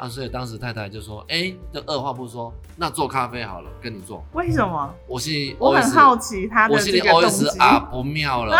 [0.00, 4.94] 啊，所以当时太太就说：“哎，就二话不说，那做咖啡好了，跟你做。”为什么？
[5.06, 8.56] 我心里我很好奇他的这个动机啊，不妙了。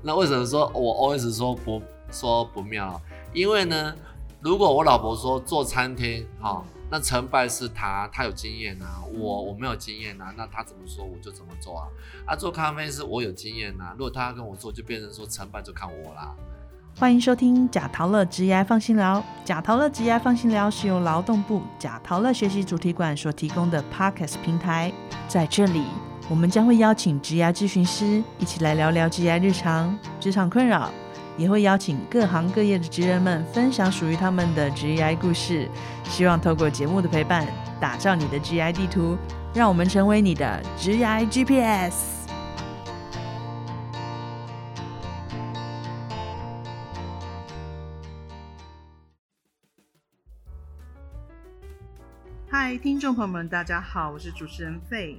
[0.00, 2.98] 那为什么说我 OS 说不说不妙？
[3.34, 3.94] 因为呢，
[4.40, 6.64] 如果我老婆说做餐厅，好。
[6.90, 11.86] 那成败是他，他有经验啊，我我没有经验啊，那他怎么说我就怎么做啊。
[12.24, 16.34] 啊，做咖啡是我有经验啊，如果他跟我做，就变成说成败就看我啦。
[17.00, 24.92] 欢迎收听贾陶乐职业放心聊，贾陶乐职业放心聊是由劳动部贾陶乐学习主题馆所提供的 Podcast 平台，
[25.28, 25.84] 在这里
[26.28, 30.90] 我们将会邀请职业咨询师一起来聊聊职业日常、职场困扰。
[31.36, 35.70] 也会邀请各行各业的职人们分享属于他们的职 I 故事，
[36.02, 37.46] 希望透过节目的陪伴，
[37.78, 39.16] 打造你的职 I 地图，
[39.54, 42.17] 让我们成为你的职 IGPS。
[52.60, 55.16] 嗨，听众朋友们，大家好，我是主持人费。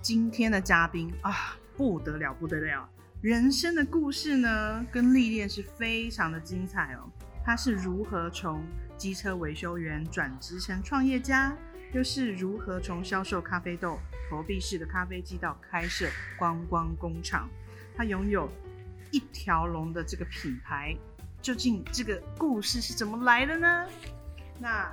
[0.00, 2.88] 今天的嘉宾啊，不得了，不得了。
[3.20, 7.10] 人生的故事呢，跟历练是非常的精彩哦。
[7.44, 8.62] 他是如何从
[8.96, 11.52] 机车维修员转职成创业家，
[11.92, 13.98] 又是如何从销售咖啡豆、
[14.30, 17.50] 投币式的咖啡机到开设观光工厂？
[17.96, 18.48] 他拥有
[19.10, 20.96] 一条龙的这个品牌，
[21.42, 23.86] 究竟这个故事是怎么来的呢？
[24.60, 24.88] 那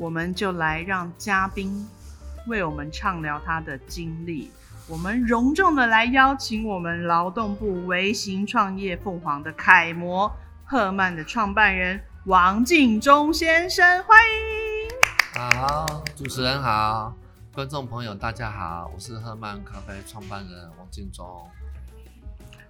[0.00, 1.86] 我们就来让嘉宾
[2.46, 4.50] 为我们畅聊他的经历。
[4.88, 10.34] 我们隆重的来邀请我们劳动部微型创业凤凰的楷模
[10.64, 15.38] 赫曼的创办人王敬忠先生，欢迎。
[15.38, 17.14] 好，主持人好，
[17.52, 21.46] 观众朋友大家好，我是赫曼咖啡创办人王敬忠。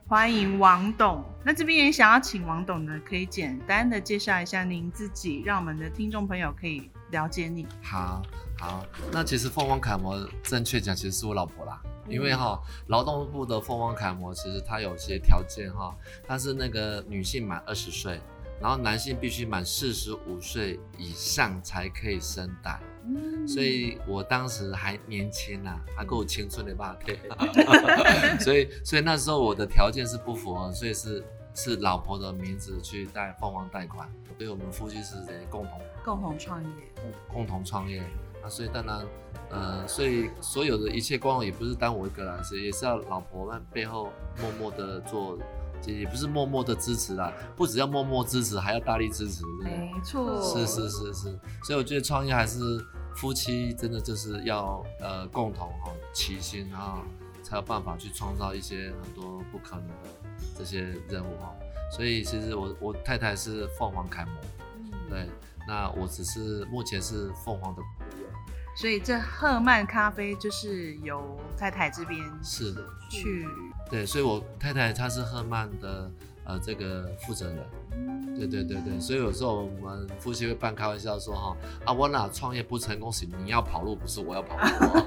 [0.09, 1.25] 欢迎王董。
[1.45, 7.67] 那这边也想要请王董呢，可以简单的介绍一下您自己，让我们的听众朋友可以了解你。
[7.83, 8.23] 好，
[8.59, 11.81] 好，那其实凤凰楷模，正确讲其实是我老婆啦。
[12.09, 15.95] 因为哈，劳动部的凤凰楷模其实它有些条件哈，
[16.27, 18.21] 它是那个女性满二十岁，
[18.61, 22.81] 然后男性必须满四十五岁以上才可以生蛋，
[23.47, 26.97] 所以我当时还年轻呐，还够青春的吧？
[27.07, 27.21] 对，
[28.43, 31.25] 所以所以那时候我的条件是不符合，所以是
[31.55, 36.71] 是老婆的名字去贷凤凰贷款，所以我们夫妻是谁共同共同创业，
[37.33, 38.03] 共同创业。
[38.43, 39.07] 啊，所以当然，
[39.51, 45.39] 呃，所以所有的一切光荣也不是单我一个人，是也是要老婆们背后默默的做，
[45.87, 52.59] 也不是默默的支持啦，不只要默默支持，还要大力支持，没错，是是是是，所以我觉得创业还是
[53.15, 57.01] 夫妻真的就是要呃共同哈齐心，然后
[57.43, 59.95] 才有办法去创造一些很多不可能的
[60.57, 60.81] 这些
[61.11, 61.55] 任务哈，
[61.93, 64.33] 所以其实我我太太是凤凰楷模，
[65.11, 65.29] 对。
[65.71, 67.81] 那我只是目前是凤凰的
[68.77, 72.75] 所以这赫曼咖啡就是由太太这边是
[73.09, 73.47] 去。
[73.89, 76.11] 对，所以我太太她是赫曼的
[76.45, 77.59] 呃这个负责人。
[78.37, 85.01] 对对对对，所以有时候我们夫妻会半开玩笑说哈啊，我哪创业不成功是，你要跑路，不是我要跑路。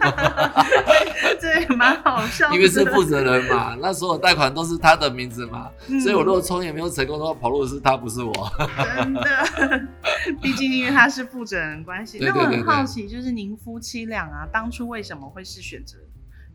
[1.41, 2.53] 对，蛮好笑。
[2.53, 5.71] 因为是负责人嘛，那所有贷款都是他的名字嘛，
[6.03, 8.51] 所以我如果创业没有成功的话，跑路的是他，不是我。
[8.95, 9.87] 真的，
[10.41, 12.19] 毕竟因为他是负责人关系。
[12.19, 15.97] 那我很好奇，就是您夫妻俩啊，当初为什么会是选择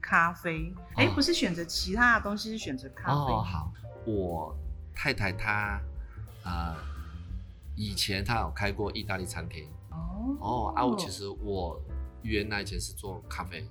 [0.00, 0.72] 咖啡？
[0.96, 3.32] 哎，不是选择其他的东西，是选择咖啡。
[3.32, 3.72] 哦，好，
[4.06, 4.56] 我
[4.98, 5.80] 太太她。
[6.42, 6.76] 啊，
[7.76, 9.64] 以前她有开过意大利餐厅。
[9.90, 10.36] 哦。
[10.40, 11.80] 哦啊，我其实我
[12.22, 13.64] 原来以前是做咖啡，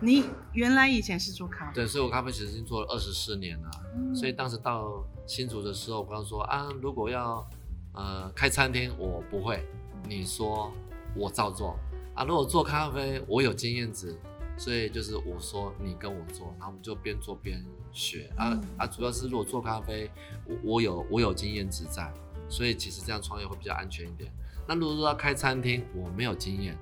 [0.00, 3.70] 你原来以前是做咖啡，对，所以我咖啡其实已经做了二十四年了，
[4.14, 7.48] 所以当时到新竹的时候，我刚说啊，如果要
[7.94, 9.66] 呃开餐厅，我不会，
[10.06, 10.70] 你说
[11.14, 11.78] 我照做。
[12.14, 14.14] 啊，如果做咖啡，我有经验值。
[14.62, 18.86] 所以就是我说你跟我做，然后我们就边做边学啊啊！
[18.86, 20.08] 主要是如果做咖啡，
[20.46, 22.08] 我我有我有经验值在，
[22.48, 24.30] 所以其实这样创业会比较安全一点。
[24.68, 26.78] 那如果说要开餐厅，我没有经验，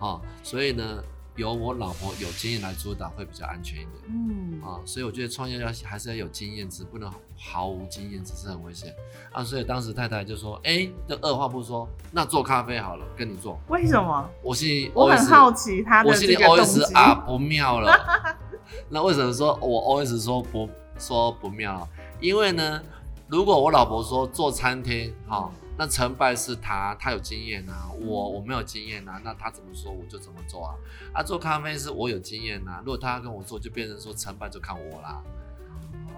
[0.00, 1.02] 哦，所以呢。
[1.42, 8.94] 由我老婆有经验来主导会比较安全一点，嗯啊，所以我觉得创业要还是要有经验值，不能毫无经验值是很危险
[9.32, 9.42] 啊。
[9.42, 14.30] 所以当时太太就说：“哎，这二话不说，那做咖啡好了，跟你做。”为什么？
[14.40, 17.92] 我心里我很好奇他的这个动机啊，不妙了。
[18.88, 21.88] 那为什么说我 O S 说不说不妙？
[22.20, 22.80] 因为呢，
[23.26, 25.50] 如果我老婆说做餐厅，哈。
[25.76, 30.74] 那成败是他，他有经验啊，我我没有经验啊，那他怎么说我就怎么做啊。
[31.14, 35.22] 啊，做咖啡是我有经验啊，如果他跟我做，就变成说成败就看我啦。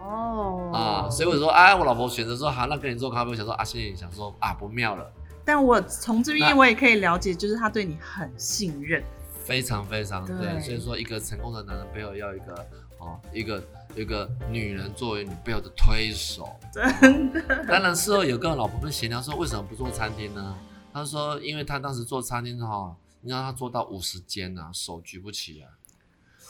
[0.02, 0.70] 哦。
[0.72, 5.10] 啊，所以我说，哎，我老婆选择说好，那跟你做咖啡，我想说啊，心里想说啊，不妙了。
[5.44, 9.04] 但我从这边我也可以了解，就是他对你很信任。
[9.44, 12.66] 非常非常对对，所以说一个成功的男人背后要一个
[12.98, 13.62] 哦，一个
[13.94, 16.58] 一个女人作为你背后的推手。
[16.72, 20.56] 真的，当然事后有跟我老婆们闲聊说，为什么不做餐厅呢？
[20.92, 25.68] 他说，因为他当时做餐厅哈，你知道他做到五十间呐，手举不起来。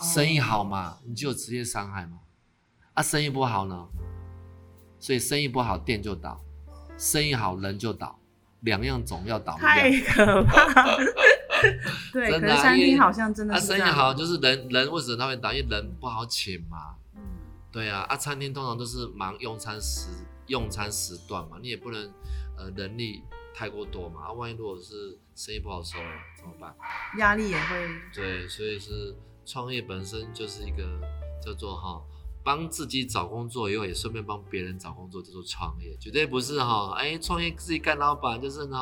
[0.00, 2.18] 生意好嘛，你就有职业伤害嘛。
[2.92, 3.88] 啊，生意不好呢，
[5.00, 6.40] 所以生意不好店就倒，
[6.96, 8.18] 生意好人就倒，
[8.60, 10.04] 两样总要倒一太样。
[10.14, 10.98] 可怕了。
[12.12, 13.60] 对，真的啊可是餐厅好像真的啊。
[13.60, 15.52] 生意好就是人人为什么他会打？
[15.52, 16.96] 因为人不好请嘛。
[17.14, 17.20] 嗯
[17.72, 20.08] 对啊，啊，餐厅通常都是忙用餐时
[20.46, 22.12] 用餐时段嘛，你也不能
[22.56, 23.22] 呃人力
[23.52, 26.72] 太过多嘛，啊，万一如果是生意不好收了怎么办？
[27.18, 30.84] 压力也会对，所以是创业本身就是一个
[31.44, 32.00] 叫做哈，
[32.44, 38.76] 帮自己找工作以后，也顺便帮别人找工作，叫做创业，绝对不是哈，哎，创业自己干老板，就是呢，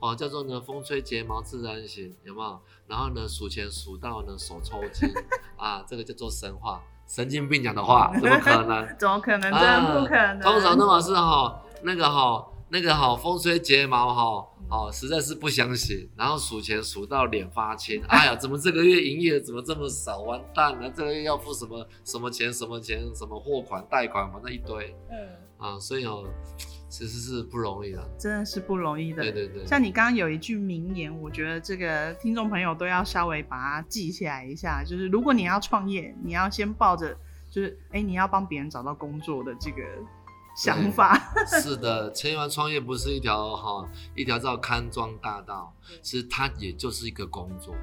[0.00, 2.60] 哦，叫做呢风吹睫毛自然醒，有没有？
[2.88, 5.08] 然后呢数钱数到呢手抽筋
[5.56, 8.96] 啊，这个叫做神话，神经病讲的话， 怎么可能？
[8.98, 9.42] 怎么可能？
[9.42, 10.38] 真的不可能。
[10.38, 20.20] 啊通常都嘛是哈，那个哈，那个哈，风吹睫毛哈，哦，实在是不相信，然后数钱数到脸发青，哎呀，怎么这个月营业怎么这么少？
[20.20, 22.52] 完蛋了，这个月要付什么什么钱？
[22.52, 23.00] 什么钱？
[23.14, 25.16] 什么货款、贷款，反正一堆嗯，
[25.58, 26.24] 啊，所以哦，
[26.88, 28.08] 其实是不容易的。
[28.18, 29.22] 真的是不容易的。
[29.22, 34.82] 对对对，像你刚刚有一句名言，我觉得这个听众朋友都要稍微把它记起来一下。
[34.82, 37.16] 就是如果你要创业，你要先抱着
[37.50, 39.82] 就是哎、你要帮别人找到工作的这个
[40.56, 41.32] 想法。
[41.60, 45.72] 是的，千万创业不是一条哈一条叫康庄大道，
[46.02, 47.74] 其实它也就是一个工作。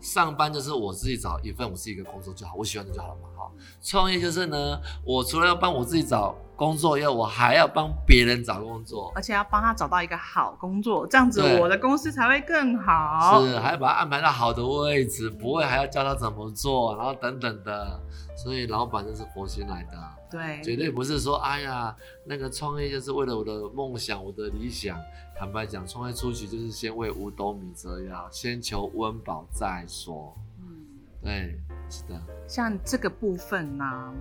[0.00, 3.52] 上班就是我自己找一份我自己的工作就好，我喜欢的就好了嘛哈。
[3.80, 13.44] 创业就是呢，我除了要帮我自己找工作以外，我还要帮别人找工作，而且要帮他找到一个好工作，这样子我的公司才会更好。
[13.44, 18.00] 是还要把他安排到好的位置，不会还要教他怎么做，然后等等的。
[18.36, 19.98] 所以老板就是佛心来的
[20.30, 20.62] 对。
[20.62, 21.94] 绝对，对不是说，哎呀，
[22.24, 24.96] 那个创业就是为了我的梦想、我的理想。
[25.36, 30.32] 坦白讲，创业初期就是先为五斗米折腰，先求温饱再说。
[30.60, 30.86] 嗯，
[31.20, 31.58] 对，
[31.90, 34.14] 是的，像这个部分呢、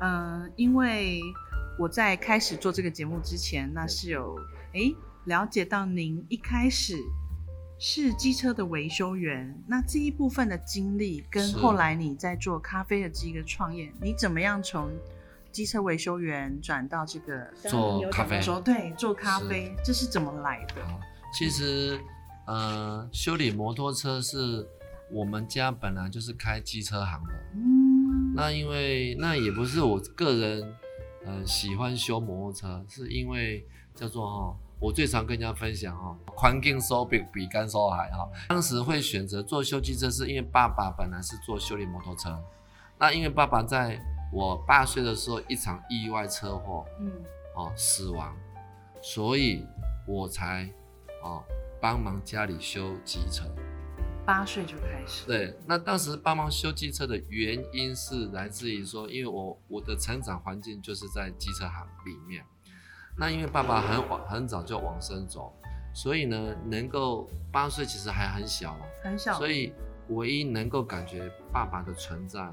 [0.00, 1.20] 嗯、因为
[1.80, 4.38] 我在开始做这个节目之前，那是有
[4.74, 4.94] 诶
[5.24, 6.94] 了解到您一开始
[7.78, 14.90] 是机车的维修员，那这一部分的经历跟是后来你在做咖啡的这个创业，你怎么样从
[15.50, 20.74] 机车维修员转到这个做咖啡说对做咖啡，这是怎么来的？
[21.32, 21.98] 其实
[22.46, 24.68] 呃，修理摩托车是
[25.10, 27.32] 我们家本来就是开机车行的。
[27.54, 30.74] 嗯，那因为那也不是我个人
[31.24, 38.28] 呃喜欢修摩托车，是因为叫做哈、我最常跟人家分享哈、宽劲收比比干收还哈。
[38.48, 42.42] 当时会选择做修机车，是因为爸爸本来是做修理摩托车，
[42.98, 44.00] 那因为爸爸在
[44.32, 47.12] 我八岁的时候一场意外车祸嗯
[47.56, 48.34] 哦死亡，
[49.02, 49.66] 所以
[50.06, 50.70] 我才
[51.22, 51.42] 哦
[51.80, 53.44] 帮忙家里修机车。
[54.30, 62.44] 八岁就开始，对，那当时帮忙修机车的原因是来自于说，因为我我的成长环境就是在机车行里面，
[63.18, 65.52] 那因为爸爸很晚很早就往生走，
[65.92, 69.72] 所以呢，能够八岁其实还很小了，很小，所以
[70.10, 72.48] 唯一能够感觉爸爸的存在，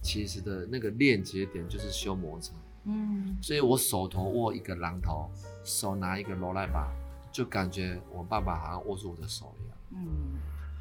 [0.00, 2.52] 其实的那个链接点就是修摩托车，
[2.84, 3.36] 嗯。
[3.42, 5.30] 所以我手头握一个榔头，
[5.64, 6.90] 手拿一个罗赖把，
[7.30, 9.76] 就感觉我爸爸好像握住我的手一样。
[9.92, 10.40] 嗯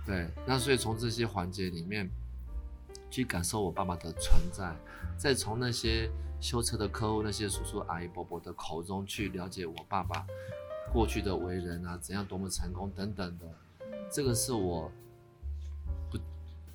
[0.10, 2.10] 对，那所以从这些环节里面
[3.12, 4.76] 去感受我爸爸的存在，
[5.16, 6.10] 再从那些
[6.42, 10.26] 修车的客户、那些叔叔阿姨伯伯的口中去了解我爸爸
[10.92, 13.46] 过去的为人啊，怎样多么成功等等的，
[14.12, 14.92] 这个是我
[16.10, 16.18] 不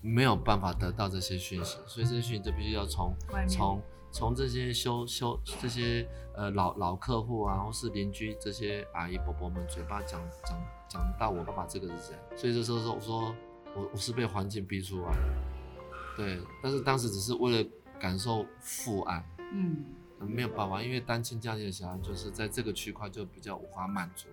[0.00, 3.12] 没有办法得到这些讯息，所以这些讯息就必须要从
[3.48, 3.82] 从
[4.14, 10.56] 从这些修修这些呃老老客户啊，或是邻居这些阿姨伯伯们嘴巴讲讲
[10.88, 13.34] 讲到我爸爸这个是谁，所以这时候说我说
[13.74, 17.68] 我我是被环境逼出来的，对，但是当时只是为了
[17.98, 19.84] 感受父爱，嗯
[20.20, 24.28] 嗯没有办法，因为单亲家庭的小孩就是在这个区块就比较无法满足。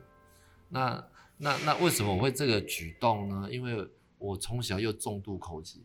[0.69, 1.03] 那
[1.38, 3.50] 那那为什么我会这个举动呢？
[3.51, 5.83] 因为我从小又重度口疾，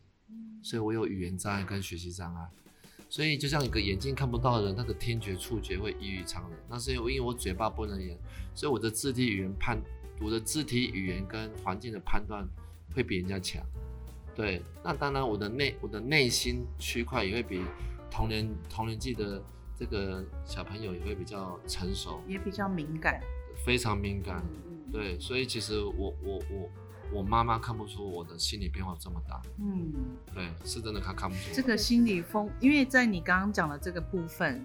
[0.62, 2.46] 所以我有语言障碍跟学习障碍。
[3.08, 6.58] 所以就像一个眼睛看不到的人，他的听觉、触觉会异于常人。
[6.68, 8.18] 那是因为因为我嘴巴不能言，
[8.54, 9.80] 所以我的肢体语言判，
[10.20, 12.46] 我的肢体语言跟环境的判断
[12.94, 13.64] 会比人家强。
[14.34, 17.62] 对，那当然我的内我的内心区块也会比
[18.10, 19.42] 同年同年纪的
[19.78, 23.20] 这个小朋友也会比较成熟，也比较敏感，
[23.64, 24.44] 非常敏感。
[24.66, 26.70] 嗯对，所以其实我我我
[27.12, 29.92] 我妈妈看不出我的心理变化这么大，嗯，
[30.34, 31.54] 对，是真的她看不出。
[31.54, 34.64] 这个心理风，因为在你刚刚讲的这个部分，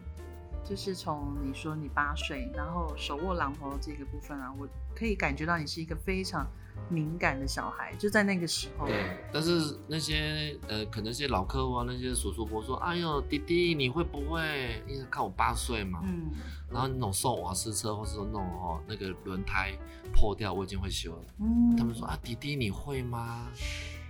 [0.63, 6.48] 就是从你说你八岁，然后手握榔头这个部分啊，我可以感觉到你是一个非常
[6.89, 8.88] 敏感的小孩，就在那个时候。
[8.88, 14.82] 对，但是那些呃，可能一些老客户啊，那些叔叔伯说，哎呦，弟弟你会不会？
[14.88, 16.32] 因为看我八岁嘛，嗯，
[16.70, 19.74] 然后那种送瓦斯车，或是说那种哦那个轮胎
[20.13, 21.24] 破掉，我已经会修了。
[21.39, 23.48] 嗯他们说啊，弟弟你会吗？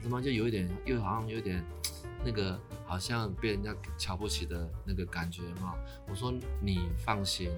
[0.02, 1.64] 怎么就有一点，又好像有点
[2.24, 5.76] 那个，好像被人家瞧不起的那个感觉嘛。
[6.08, 7.50] 我说你放心，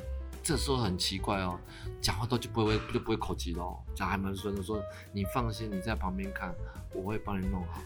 [0.41, 1.59] 这时候很奇怪哦，
[2.01, 4.63] 讲话都就不会就不会口急咯，讲还蛮顺的。
[4.63, 6.53] 说你放心，你在旁边看，
[6.93, 7.81] 我会帮你弄好。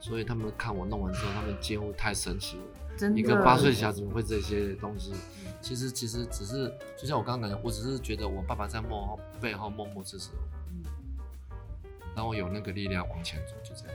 [0.00, 3.10] 所以他们看我弄完之后，他们惊呼太神奇了。
[3.14, 5.12] 一个八岁小孩怎么会这些东西？
[5.60, 10.38] 其实其实只是，就像我刚刚讲，我只是觉得我爸爸在幕后背后默默支持我。
[10.70, 10.84] 嗯
[12.16, 13.94] 让我有那个力量往前走，就这样。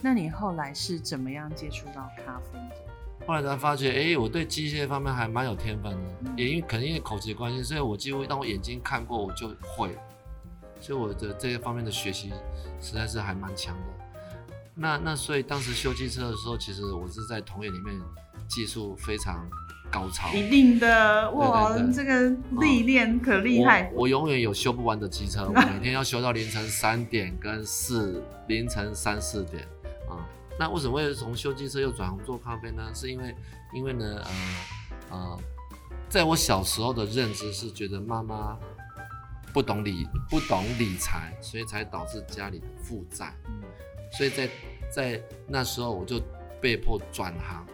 [0.00, 3.26] 那你后来是怎么样接触到咖啡的？
[3.26, 9.94] 后来才发觉，哎、我对机械方面还蛮有天分的，嗯也因为可能因为口疾关系，所以我几乎当我眼睛看过我就会，
[10.80, 12.32] 所以我的这些方面的学习
[12.80, 13.82] 实在是还蛮强的。
[14.74, 18.00] 那那所以当时修机车的时候，其实我是在同业里面
[18.46, 19.44] 技术非常
[19.90, 23.90] 高超，一定的，哇，对对对这个历练可厉害。
[23.92, 29.66] 我我永远有修不完的机车，我每天要修到凌晨三点跟四凌晨三四点
[30.08, 30.26] 啊、
[30.58, 32.90] 那为什么会从修机车又转行做咖啡呢？
[32.94, 33.34] 是因为
[33.72, 34.22] 因为呢，
[35.10, 35.38] 呃呃，
[36.08, 38.58] 在我小时候的认知是觉得妈妈
[39.52, 43.34] 不懂理不懂理财，所以才导致家里的负债。
[43.46, 43.62] 嗯
[44.10, 44.48] 所以在
[44.90, 46.18] 在那时候我就
[46.62, 47.66] 被迫转行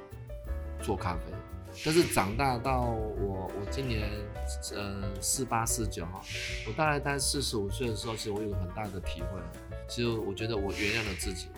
[0.82, 1.20] 做咖啡。
[1.84, 4.10] 但是长大到我我今年
[4.74, 6.20] 呃四八四九哈，
[6.66, 9.40] 我大概在四十五岁的时候，其实我有个很大的体会。
[9.88, 11.48] 其实我觉得我原谅了自己，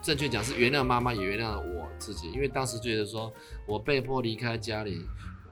[0.00, 2.30] 正确讲是原谅妈妈，也原谅了我自己。
[2.32, 3.32] 因为当时觉得说
[3.66, 5.04] 我被迫离开家里，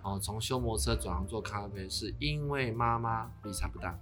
[0.03, 3.99] 哦，从修摩托车转行做咖啡，是因为妈妈理财不当。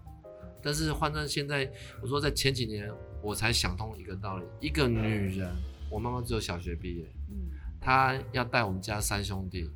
[0.63, 1.71] 但是换成现在，
[2.01, 2.91] 我说在前几年
[3.23, 5.51] 我才想通一个道理：一个女人，
[5.91, 9.71] 我妈妈只有小学毕业，嗯她要带我们家三兄弟，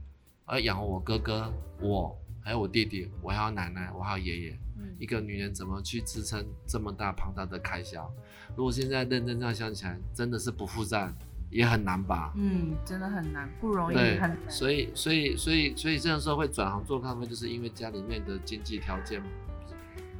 [0.47, 4.59] 而养活我哥哥、我还有我弟弟，我还有奶奶，我还有爷爷。
[4.79, 8.11] 嗯一个女人怎么去支撑这么大庞大的开销？
[8.59, 11.09] 如果现在认真这样想起来，真的是不负债
[11.49, 12.33] 也很难吧？
[12.35, 19.23] 嗯，真的很难，不容易，对很难。，所以所以所以所以这样时候会转行做咖啡，就是因为家里面的经济条件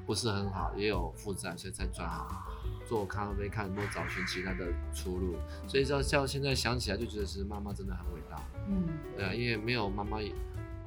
[0.07, 2.29] 不是很好，也有负债，所以才转行
[2.87, 5.35] 做咖啡，看有没有找寻其他的出路。
[5.67, 8.85] 所以到像现在想起来，就觉得是妈妈真的很伟大，嗯
[9.17, 10.33] 对啊，因为没有妈妈也，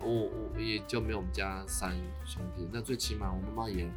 [0.02, 1.92] 我我也就没有我们家三
[2.26, 3.92] 兄弟，那最起码我妈妈也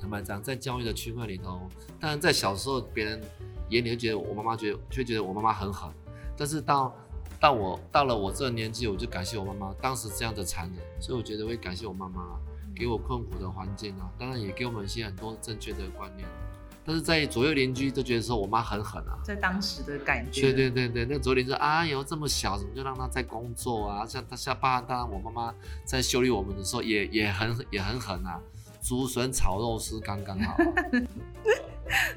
[0.00, 1.68] 坦白讲，在教育的区块里头，
[2.00, 3.20] 当然在小时候别人
[3.70, 5.90] 眼里会觉得我妈妈觉得，却觉得我妈妈很狠，
[6.36, 6.94] 但是到
[7.40, 12.38] 到我到了我这个年纪，我就感谢我妈妈当时这样的残忍，所以我觉得会感谢我妈妈
[12.74, 16.28] 给我困苦的环境啊，当然也给我们一些很多正确的观念，
[16.84, 24.06] 但是在左右邻居都觉得说我妈很狠啊，在当时的感觉，对对对对，那左邻居啊，有这么小，怎么就让他在工作啊？
[24.06, 28.40] 像他像爸，当然我妈妈在修理我们的时候也也很也很狠啊，
[28.86, 30.56] 竹笋炒肉丝刚刚好。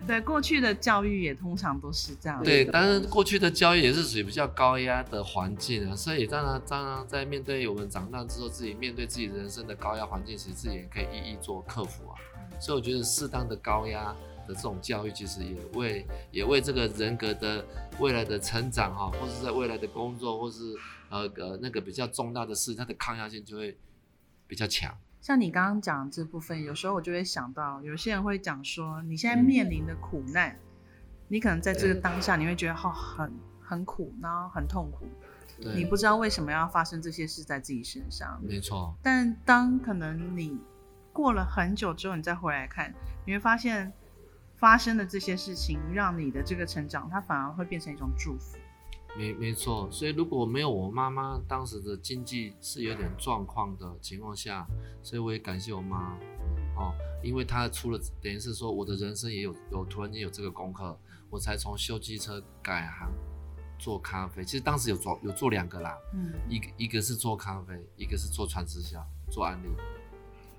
[0.08, 2.44] 对过去的教育也通常都是这样。
[2.44, 12.16] 对，但是过去的教育也是属于比较高压的环境啊，所以当然当然在面对我们长大之后，自己面对自己人生的高压环境其实，自己也可以一一做克服啊。
[12.60, 14.16] 所以我觉得适当的高压
[14.48, 17.64] 的这种教育，其实也为也为这个人格的
[18.00, 20.76] 未来的成长哈，或是在未来的工作，或是
[21.10, 23.78] 呃呃那个比较重大的事，它的抗压性就会
[24.48, 24.92] 比较强。
[25.22, 30.58] 像你刚刚讲这部分，有时候我就会想到，有些人会讲说，你现在嗯面临的苦难，
[31.28, 35.06] 你可能在这个当下，你会觉得哦很很苦，然后很痛苦，
[35.76, 38.42] 你不知道为什么要发生这些事在自己身上。
[38.42, 40.58] 没错，但当可能你
[41.12, 42.94] 过了很久之后，你再回来看，
[43.26, 43.92] 你会发现
[44.56, 48.58] 发生的这些事情，让你的这个成长，它反而会变成一种祝福。
[49.20, 54.66] 没没错，所以如果没有我妈妈当时的经济是有点状况的情况下，
[55.04, 56.18] 所以我也感谢我妈
[56.78, 60.98] 哦，因为她出了等于是说我的人生也有有突然间有这个功课，
[61.30, 63.12] 我才从修机车改行
[63.78, 64.42] 做咖啡。
[64.46, 69.68] 其实当时有做有做两个啦，嗯，一个一个是做咖啡，一个是做传直销做安利。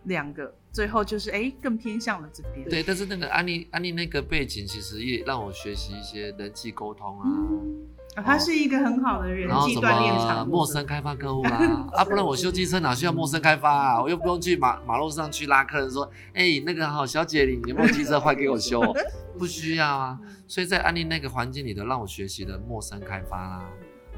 [0.05, 2.69] 两个最后就是哎更偏向了这边。
[2.69, 7.87] 对，但是那个安利安利那个背景，其实也让我学习一些人际沟通啊，嗯
[8.17, 14.03] 啊它是一个很好的人际然后什锻炼场么陌生开发客户啦， 啊，不然我修机车哪需要陌生开发啊？
[14.03, 18.81] 我又不用去马 马路上去拉客人说，哎、那个好小姐你有没有机车坏给我修？
[19.39, 20.19] 不需要啊。
[20.49, 23.71] 所以在安利那个环境里的，让我学习的陌生开发啦，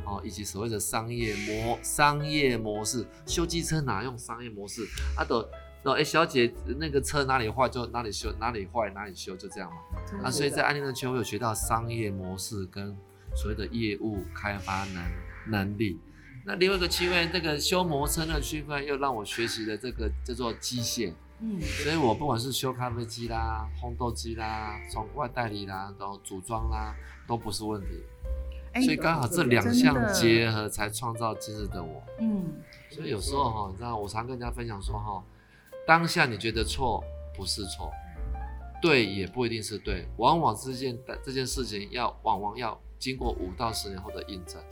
[0.06, 3.06] 哦，以及所谓的商业模商业模式。
[3.26, 4.82] 修机车哪用商业模式？
[5.16, 5.46] 啊，都
[5.84, 10.24] 哦，哎，小姐那个车哪里坏就哪里修，哪里坏哪里修，就这样嘛。
[10.24, 12.96] 啊，所以在安利的圈，我有学到商业模式跟
[13.34, 15.12] 所谓的业务开发能
[15.48, 15.98] 能力。
[16.44, 21.12] 那另外一个区块，这个修摩托车的区分，又让我学习了这个叫做机械。
[21.44, 26.94] 嗯所以我不管是修咖啡机啦、烘豆机啦、从国外代理啦，然后组装啦，
[27.26, 27.88] 都不是问题。
[28.72, 32.02] 哎所以刚好这两项结合，才创造今日的我。
[32.20, 32.44] 嗯
[32.90, 35.22] 所以有时候哈，你知道，我常跟人家分享说哈，
[35.86, 37.02] 当下你觉得错
[37.36, 37.90] 不是错，
[38.80, 44.62] 对也不一定是对，往往这件这件事情要往往要经过五到十年后的印证。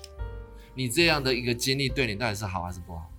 [0.73, 3.11] 你这样的一个经历对你到底是好还是不好？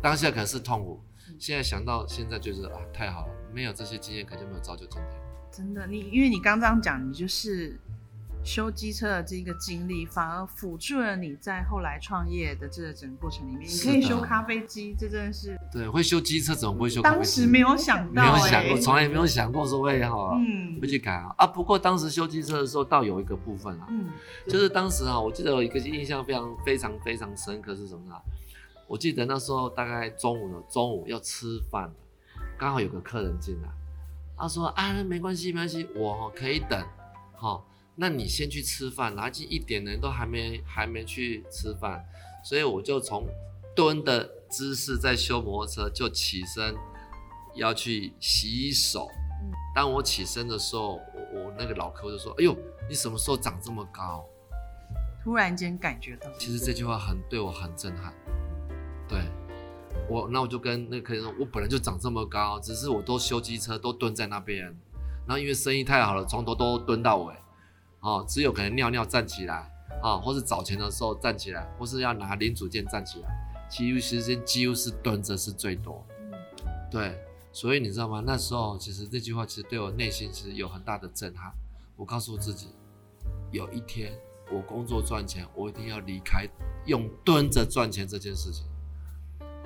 [0.00, 1.00] 当下可能是痛苦，
[1.40, 5.20] 现在想到现在就是啊太好了，没有这些经验可能就没有造就今天。
[5.50, 7.80] 真的，你因为你刚这样讲，你就是
[8.50, 17.22] 修机车的这个经历，反而辅助了你在后来创业的这个整个过程里面，你可以修咖啡机，这真的是对，会修机车怎么不会修咖啡机？
[17.22, 21.46] 当时没有想到、欸，有想过，从来没有想过说会哈嗯会去改啊啊！
[21.46, 24.10] 不过当时修机车的时候，倒有一个部分啊，嗯
[24.48, 28.16] 就是当时啊，我记得有一个印象非常非常非常深刻是什么呢？
[28.88, 31.94] 我记得那时候大概中午了，中午要吃饭了，
[32.58, 33.68] 刚好有个客人进来，
[34.36, 36.84] 他说啊，没关系没关系，我哦可以等，
[37.36, 37.64] 好、
[38.00, 42.02] 那你先去吃饭，然后一点人都还没还没去吃饭，
[42.42, 43.26] 所以我就从
[43.76, 46.74] 蹲的姿势在修摩托车就起身
[47.54, 49.06] 要去洗手。
[49.74, 52.56] 当我起身的时候，我我那个老客户就说：“哎呦，
[52.88, 54.24] 你什么时候长这么高？”
[55.22, 58.14] 突然间感觉到，其实这句话很对我很震撼。
[59.06, 59.18] 对
[60.08, 64.64] 我，那我就跟那个客人说，我本来就长这么高，只是我都修机车都蹲在那边，
[65.26, 67.34] 然后因为生意太好了，从头都蹲到尾，
[68.00, 69.70] 哦，只有可能尿尿站起来，
[70.02, 73.28] 啊、或是找钱的时候站起来，或是要拿零组件站起来，
[73.70, 76.04] 其余时间几乎是蹲着是最多。
[76.90, 77.18] 对，
[77.52, 78.22] 所以你知道吗？
[78.26, 81.52] 那时候其实这句话其实对我内心其实有很大的震撼。
[81.96, 82.68] 我告诉自己，
[83.52, 84.12] 有一天
[84.50, 86.48] 我工作赚钱，我一定要离开
[86.86, 88.66] 用蹲着赚钱这件事情。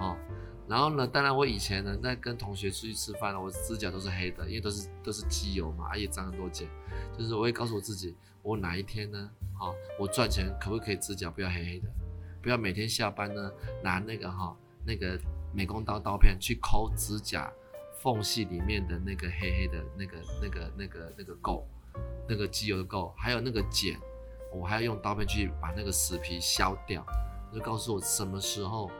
[0.00, 0.16] 哦，
[0.66, 6.68] 然后呢，当然我以前呢在跟同学出去吃饭呢，我指甲都是黑的，因为都是都是机油嘛，而且长很多茧。
[7.18, 11.88] 就是我会告诉我自己，我哪一天呢，好、我赚钱可不可以指甲不要黑黑的，
[12.42, 13.52] 不要每天下班呢
[13.83, 15.18] 拿那个哈、那个
[15.52, 17.52] 美工刀刀片去抠指甲
[18.02, 21.62] 缝隙里面的那个黑黑的那个那个那个那个垢，
[22.28, 23.98] 那个机油的垢，还有那个茧，
[24.52, 27.04] 我还要用刀片去把那个死皮削掉。
[27.52, 28.90] 就告诉我什么时候，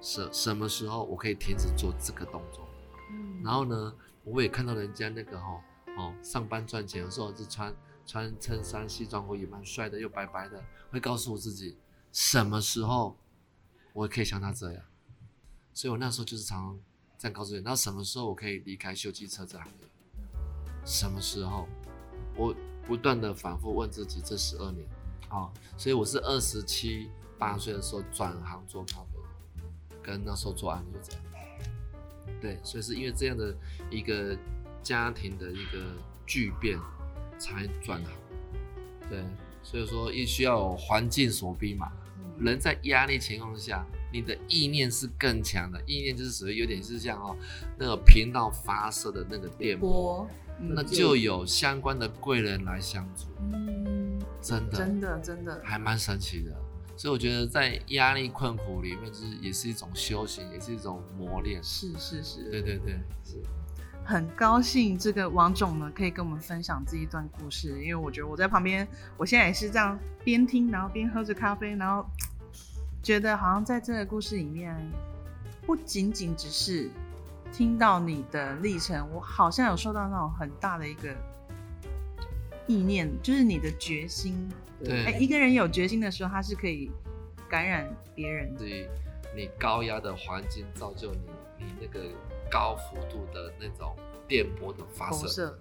[0.00, 2.64] 什什么时候我可以停止做这个动作。
[3.10, 5.60] 嗯然后呢，我也看到人家那个哈哦
[6.22, 7.74] 上班赚钱，有时候是穿
[8.06, 11.76] 穿衬衫、西装裤也蛮帅的，又白白的，会告诉我自己
[12.12, 13.16] 什么时候
[13.92, 14.82] 我可以像他这样。
[15.72, 16.80] 所以我那时候就是常常
[17.18, 19.88] 这样告诉自己，那什么时候我可以离开修机车这行业？
[20.84, 21.66] 什么时候？
[22.36, 22.54] 我
[22.86, 24.86] 不断的反复问自己，这十二年，
[25.28, 29.62] 啊、所以我是二十七八岁的时候转行做咖啡，
[30.02, 31.22] 跟那时候做安利就这样。
[32.40, 33.54] 对，所以是因为这样的
[33.90, 34.34] 一个
[34.82, 35.78] 家庭的一个
[36.26, 36.78] 巨变
[37.38, 38.12] 才转行。
[39.08, 39.24] 对，
[39.62, 41.90] 所以说也需要有环境所逼嘛。
[42.38, 47.36] 人在压力情况下，你的意念是更强的，意念就是属于有点是像哦
[47.78, 50.26] 那个频道发射的那个电波，
[50.58, 54.78] 那就有相关的贵人来相助，嗯，真的。
[54.78, 56.56] 真的真的，还蛮神奇的。
[56.96, 61.62] 所以我觉得在压力困苦里面，就是也是一种修行，也是一种磨练。
[61.62, 62.98] 是是是，对对对，
[64.10, 72.04] 很高兴这个王总呢可以跟我们分享这一段故事，因为我觉得我在旁边，我现在也是这样边听，然后边喝着咖啡，然后
[73.04, 74.76] 觉得好像在这个故事里面，
[75.64, 76.90] 不仅仅只是
[77.52, 81.14] 听到你的历程，我好像有受到那种很大的一个
[82.66, 84.48] 意念，就是你的决心。
[84.82, 86.90] 对哎，一个人有决心的时候，他是可以
[87.48, 88.58] 感染别人的。
[88.58, 88.88] 至于
[89.36, 91.20] 你高压的环境造就你
[91.58, 92.00] 你那个
[92.50, 95.58] 高幅度的那种电波的发射，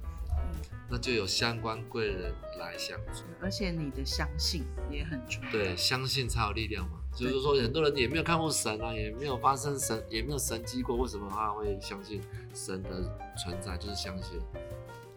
[0.89, 3.23] 那就有相关贵人来相助。
[3.41, 5.51] 而且你的相信也很重要。
[5.51, 6.97] 对，相信才有力量嘛。
[7.15, 12.21] 就是说，很多人也没有看过神啊，也没有发生神，也没有神迹过，为什么他会相信
[12.53, 13.01] 神的
[13.35, 13.75] 存在？
[13.77, 14.39] 就是相信。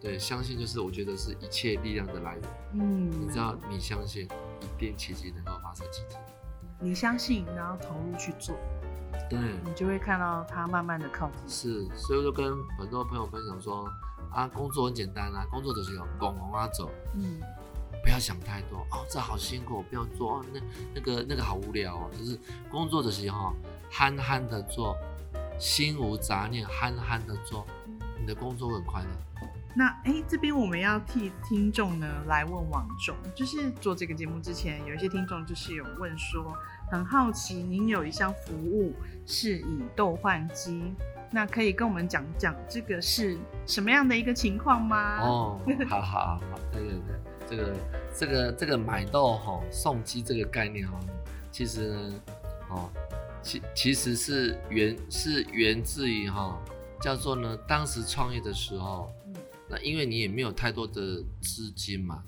[0.01, 2.43] 对，相信就是我觉得是一切力量的来源。
[2.73, 4.27] 嗯，你知道，你相信
[4.59, 6.17] 一定奇迹能够发生奇迹。
[6.79, 8.55] 你相信，然后投入去做，
[9.29, 11.49] 对，你就会看到它慢慢的靠近。
[11.49, 13.87] 是，所以我就跟很多朋友分享说，
[14.31, 17.39] 啊，工作很简单啊，工作就是有拱拱啊走，嗯，
[18.03, 20.59] 不要想太多哦，这好辛苦，不要做哦，那
[20.95, 22.37] 那个那个好无聊哦，就是
[22.69, 23.53] 工作的时候
[23.89, 24.95] 憨憨的做，
[25.57, 27.65] 心无杂念，憨憨的做，
[28.19, 29.09] 你的工作会很快乐。
[29.75, 36.55] 那哎，这边我们要替听众呢来问王总，就是做这个节目之前，有一些听众就是有问说，
[36.91, 38.93] 很好奇您有一项服务
[39.25, 40.93] 是以豆换机，
[41.31, 45.17] 那可以跟我们讲讲这个是什么样的一个情况吗？
[45.21, 45.59] 哦，
[45.89, 46.39] 好好好，
[46.71, 47.75] 对对对，这个
[48.15, 50.99] 这个这个买豆哈送机这个概念哈，
[51.51, 52.13] 其实呢，
[52.69, 52.89] 哦，
[53.41, 56.61] 其其实是源是源自于哈，
[57.01, 59.11] 叫做呢，当时创业的时候。
[59.73, 62.23] 那因为你也没有太多的资金嘛，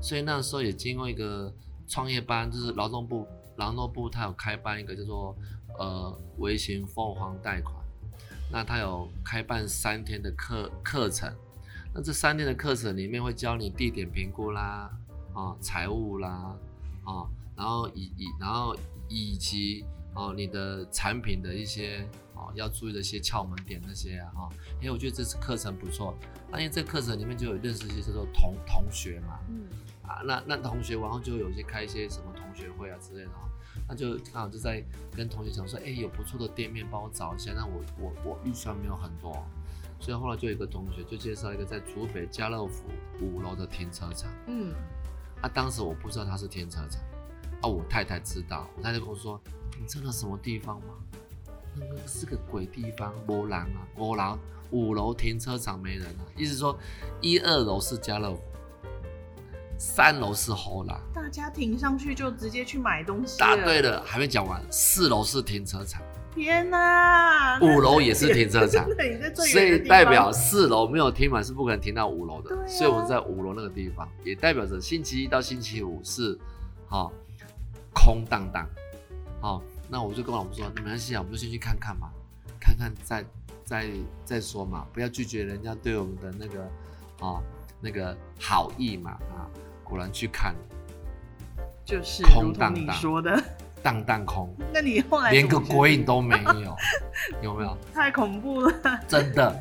[0.00, 1.52] 所以那时候也经过一个
[1.86, 5.36] 创业班，就是劳动部劳动部他有开办一个叫做
[5.78, 7.76] 呃微型凤凰贷款，
[8.50, 11.30] 那他有开办三天的课课程，
[11.94, 14.90] 那这三天的课程里面会教你地点评估啦，
[15.34, 16.56] 啊财务啦，
[17.04, 18.74] 啊然后以以然后
[19.10, 22.08] 以及哦你的产品的一些。
[22.38, 24.48] 哦，要注意的一些窍门点那些啊，哈，
[24.80, 26.16] 因为我觉得这次课程不错，
[26.50, 29.66] 那因为这课程里面就有认识一些叫做同同学嘛，嗯，
[30.02, 33.30] 啊，那那同学然后就有些开一些什么同学会啊之类的，
[33.88, 34.82] 那就刚好就在
[35.16, 39.44] 跟同学讲说，哎，有不错的店面帮我找一下，那我我我预算没有很多，
[39.98, 42.84] 所以后来就有一个同学就介绍一个在竹北家乐福
[43.20, 44.72] 五楼的停车场，嗯，
[45.42, 47.02] 啊，当时我不知道它是停车场，
[47.62, 49.40] 啊，我太太知道，我太太跟我说，
[49.80, 50.94] 你知道什么地方吗？
[52.06, 53.86] 是个鬼地方，无人啊！
[53.96, 54.38] 五楼
[54.70, 56.78] 五楼停车场没人啊，意思说
[57.20, 58.40] 一二楼是家乐福，
[59.78, 61.00] 三楼是后拉。
[61.14, 63.38] 大家停上去就直接去买东西。
[63.38, 64.62] 答对了，还没讲完。
[64.70, 66.02] 四楼是停车场。
[66.34, 67.58] 天哪！
[67.60, 68.86] 五楼也是停车场。
[69.34, 72.68] 所以代表四楼没有停满是不可能停到五楼的。
[72.68, 76.38] 所以我们在五楼那个地方，也代表着星期一到星期五是
[76.86, 77.12] 好
[77.94, 78.68] 空荡荡，
[79.40, 79.62] 好。
[79.88, 82.10] 那我就跟我老婆说，没关系啊，我们就先去看看嘛，
[82.60, 83.24] 看看再
[83.64, 83.90] 再
[84.24, 86.62] 再说嘛，不要拒绝人家对我们的那个
[87.20, 87.42] 啊
[87.80, 89.48] 那个好意嘛啊。
[89.82, 90.54] 果然去看，
[91.82, 93.42] 就是空荡荡说的，
[93.82, 94.54] 荡荡空。
[94.70, 96.76] 那你后来连个鬼影都没有，
[97.42, 97.74] 有没有？
[97.94, 99.58] 太恐怖了，真的。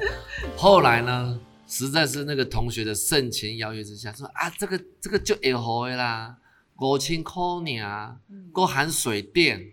[0.58, 6.36] 后来呢，实在是那个同学的盛情邀约之下，说啊，这个这个就会好的啦，
[6.80, 8.18] 五千块呢，
[8.52, 9.66] 够含水电。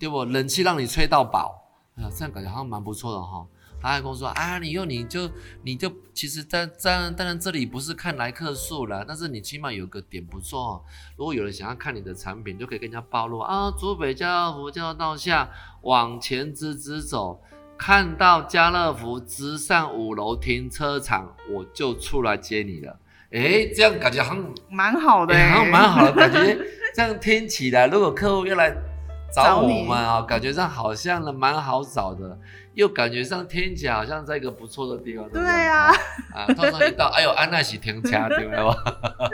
[0.00, 0.24] 对不？
[0.24, 1.62] 冷气让你吹到饱，
[1.96, 3.46] 哎呀，这样感觉好像蛮不错的哈。
[3.82, 5.30] 他还跟我说啊，你又你就
[5.62, 10.84] 你就其实在在当然这里不是看来客数了，但是你起码有个点不错。
[11.16, 15.50] 如果有人想要看你的产品，就可以跟人家暴露啊，竹北家乐福叫到下
[15.82, 17.42] 往前直直走，
[17.78, 22.98] 看到家乐福直上五楼停车场，我就出来接你了。
[23.30, 26.58] 哎，这样感觉好像蛮好的，好像蛮好的感觉。
[26.94, 28.89] 这样听起来，如果客户要来。
[29.32, 32.38] 找我们啊，感觉上好像呢蛮好找的，
[32.74, 35.28] 又感觉上听起来好像在一个不错的地方。
[35.30, 35.92] 对啊，
[36.34, 38.74] 啊，通常一到，哎呦，安娜喜停车，对吧？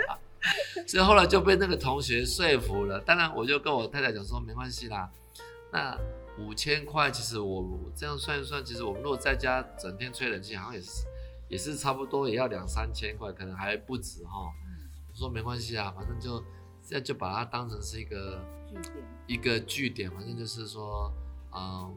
[0.87, 3.01] 所以后来就被那个同学说服了。
[3.01, 5.11] 当然，我就跟我太太讲说，没关系啦。
[5.73, 5.97] 那
[6.39, 11.05] 五千块，其实我这样算一算，其实我们如果在家整天吹冷气，好像也是
[11.49, 14.31] 也是差不多，也要两三千块，可能还不止哈。
[15.11, 16.39] 我说没关系啊，反正就
[16.83, 18.39] 现在就把它当成是一个。
[19.27, 21.13] 一个据点，反正就是说，
[21.53, 21.93] 嗯，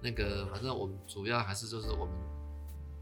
[0.00, 2.14] 那个，反正我们主要还是就是我们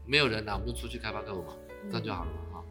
[0.05, 1.53] 没有人来，我们就出去开发客户嘛，
[1.89, 2.63] 这样就好了嘛，哈，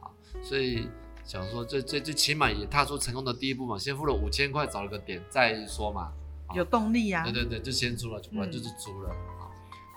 [0.00, 0.88] 好，所以
[1.24, 6.12] 想说，这这最起码也踏出成功的第一步嘛，先付了五千块，找了个点再说嘛，
[6.54, 9.48] 有动力呀，对对对，就先租了，不然就是租了，啊，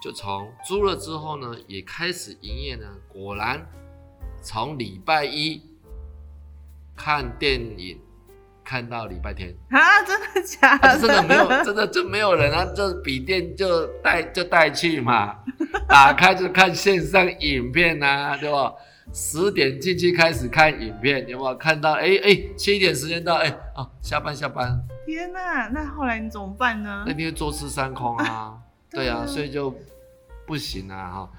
[0.02, 3.68] 就从租了之后呢，也开始营业呢，果然
[4.42, 5.62] 从礼拜一
[6.96, 8.00] 看电影。
[8.64, 11.00] 看到礼拜天啊，真的假的？
[11.00, 15.38] 真的没有，真的就没有人啊，就笔电就带就带去嘛，
[15.88, 18.74] 打开就看线上影片呐，对吧？
[19.14, 21.94] 十点进去开始看影片，有没有看到？
[21.94, 24.82] 哎哎，七点时间到，哎哦，下班下班。
[25.06, 27.04] 天哪，那后来你怎么办呢？
[27.06, 28.58] 那天坐吃山空 啊，
[28.90, 29.76] 对啊，所以就
[30.48, 31.30] 不行啊哈。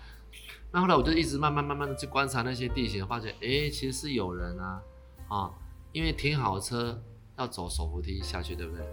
[0.70, 4.82] 那后来我就一直慢慢慢慢的去观察那些地形，发现哎，其实是有人啊
[5.28, 5.50] 啊，
[5.92, 7.00] 因为停好车。
[7.42, 8.86] 要走手扶梯下去，对不对？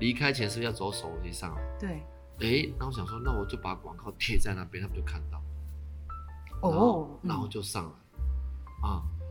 [0.00, 1.78] 离开前是不是要走手扶梯上来？
[1.78, 2.02] 对。
[2.40, 5.40] 哎，那我想说，那我就把广告贴在那边，他们就看到。
[6.62, 7.08] 哦。
[7.22, 7.92] 然后就上来。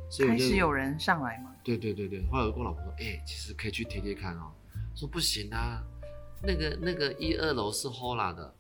[0.10, 1.56] 所以开始有人上来吗？
[1.64, 4.52] 对对对对，后来我跟我老婆说，哎、其实可以去贴贴看哦。
[4.94, 5.82] 说不行啊，
[6.44, 8.54] 那个那个一二楼是 Hola 的，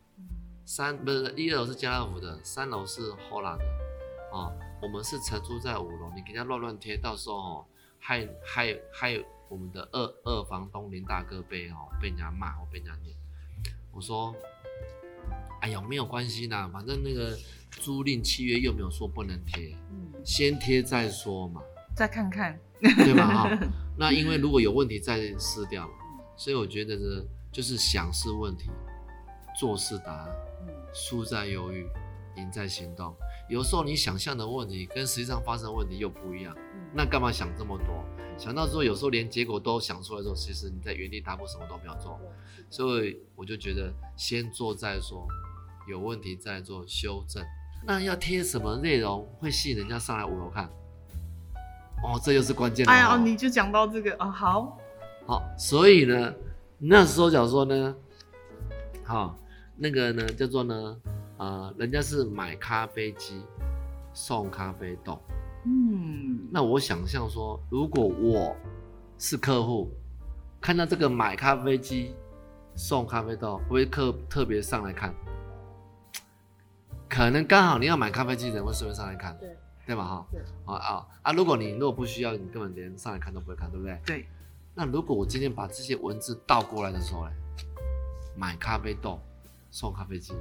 [0.65, 3.65] 三不是一二楼是家乐福的，三楼是 Hola 的，
[4.31, 7.65] 哦，我们是承租在五楼，你给人家乱乱贴，到时候哦，
[7.99, 13.13] 害害害我们的二二房东林大哥被哦被人家骂或被人家念。
[13.91, 14.33] 我说，
[15.59, 17.37] 哎呀，没有关系啦，反正那个
[17.69, 21.61] 租赁契约又没有说不能贴，嗯，先贴再说嘛。
[21.93, 22.57] 再看看。
[22.79, 23.27] 对吧？
[23.27, 23.59] 哈，
[23.95, 25.93] 那因为如果有问题再撕掉嘛，
[26.35, 28.71] 所以我觉得呢，就是想是问题，
[29.59, 30.29] 做事答案，
[30.91, 31.85] 输在犹豫，
[32.37, 33.13] 赢在行动。
[33.51, 36.55] 有时候你想象的问题跟实际上发生的问题又不一样，
[36.93, 38.01] 那干嘛想这么多？
[38.37, 42.17] 想到之后，有时候连结果都想出来之后，其实你在原地踏步，什么都没有做。
[42.69, 45.27] 所以我就觉得先做再说，
[45.85, 47.43] 有问题再做修正。
[47.85, 50.69] 那要贴什么内容会吸引人家上来五楼看？
[52.01, 52.87] 哦，这就是关键。
[52.87, 54.79] 哎呀，你就讲到这个啊，好，
[55.27, 56.33] 好，所以呢，
[56.77, 57.93] 那时候讲说呢，
[59.03, 59.37] 好，
[59.75, 60.97] 那个呢叫做呢，
[61.41, 63.41] 呃，人家是买咖啡机
[64.13, 65.19] 送咖啡豆，
[65.65, 68.55] 嗯，那我想象说，如果我
[69.17, 69.89] 是客户，
[70.61, 72.13] 看到这个买咖啡机
[72.75, 75.11] 送咖啡豆，会不会客特别上来看？
[77.09, 79.49] 可能刚好你要买咖啡机的人会顺便上来看，对
[79.87, 80.05] 对吧？
[80.05, 81.33] 哈，对，啊啊啊！
[81.33, 83.99] 如果你如果不需要，你根本连上来看都不会看，对不对？
[84.05, 84.27] 对，
[84.75, 87.31] 那如果我今天把这些文字倒过来的时候呢，
[88.37, 89.19] 买咖啡豆
[89.71, 90.35] 送咖啡机，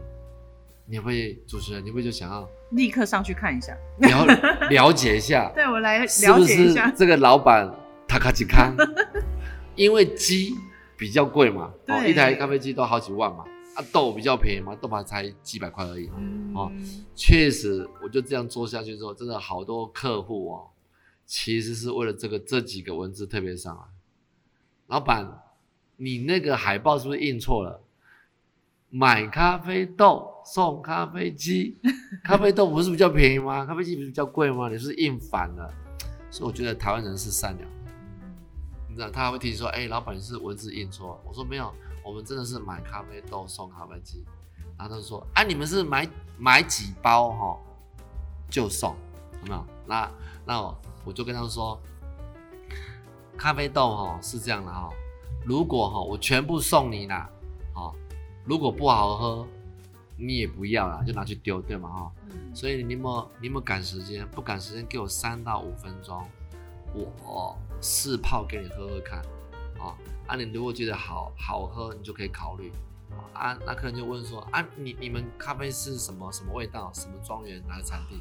[0.90, 3.76] 你会主持人你会就想要立刻上去看一下。
[3.98, 6.06] 了了解一下， 对我来了
[6.44, 6.90] 解一下。
[6.90, 7.72] 这个老板
[8.08, 8.74] 他卡吉康？
[9.76, 10.52] 因为鸡
[10.96, 13.44] 比较贵嘛，哦，一台咖啡机都好几万嘛，
[13.76, 16.10] 啊豆比较便宜嘛，豆牌才几百块而已。
[16.18, 16.70] 嗯，哦
[17.14, 20.66] 确实，我就这样做下去之后，真的好多客户哦，
[21.24, 23.82] 其实是为了这个这几个文字特别上来。
[24.88, 25.40] 老板，
[25.96, 27.80] 你那个海报是不是印错了？
[28.90, 31.78] 买咖啡豆送咖啡机，
[32.24, 33.64] 咖啡豆不是比较便宜吗？
[33.64, 34.68] 咖啡机不是比较贵吗？
[34.68, 35.72] 你是印反了。
[36.30, 37.92] 所以我觉得台湾人是善良的，
[38.88, 41.20] 你知道他还会提醒说，哎、老板你是文字印错了。
[41.24, 41.72] 我说没有，
[42.04, 44.24] 我们真的是买咖啡豆送咖啡机。
[44.78, 47.58] 然后他就说：“啊，你们是买买几包哈、
[48.48, 48.96] 就送，
[49.42, 49.66] 有没有？
[49.86, 50.10] 那
[50.46, 51.78] 那我我就跟他们说，
[53.36, 54.88] 咖啡豆哈、是这样的哈、
[55.44, 57.28] 如果哈、我全部送你啦，
[57.74, 57.94] 哦，
[58.50, 59.46] 如果不好喝，
[60.16, 61.88] 你也不要啦，就拿去丢，对吗？
[61.88, 64.26] 哈、嗯所以你有没有你有没有赶时间？
[64.32, 66.26] 不赶时间，给我三到五分钟，
[66.92, 69.20] 我试泡给你喝喝看，
[69.78, 69.94] 啊、
[70.26, 72.72] 啊，你如果觉得好好喝，你就可以考虑。
[73.32, 78.20] 啊，那客人就问说啊，你你们咖啡是什么什么味道，什么庄园，哪个产地？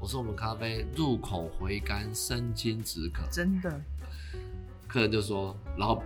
[0.00, 3.22] 我说我们咖啡入口回甘，生津止渴。
[3.30, 3.80] 真的，
[4.88, 6.04] 客人就说老板，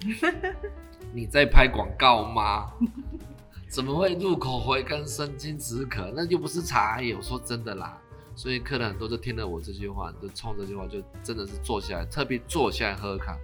[1.14, 2.72] 你在拍广告吗？
[3.68, 6.12] 怎么会入口回甘，生津止渴？
[6.14, 7.14] 那就不是茶叶。
[7.14, 7.98] 我说真的啦，
[8.34, 13.38] 所以客人很多就听了我这句话，就冲这句话，就真的是坐下来，特别坐下来喝喝看。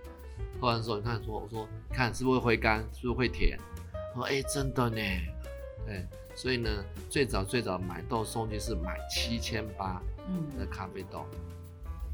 [0.61, 3.59] 喝完之后，你看说，我说看是不是会回甘，是不是会甜？
[4.14, 4.96] 我说哎、真的呢，
[5.87, 6.68] 对，所以呢，
[7.09, 11.24] 最早最早买豆送机是买七千八的嗯，咖啡豆，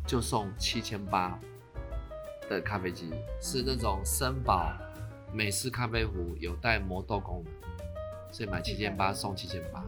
[0.06, 1.36] 就送七千八
[2.48, 4.72] 的咖啡机，是那种森宝
[5.34, 9.84] 美式咖啡壶，有带磨豆功能，所以买七千八送七千八。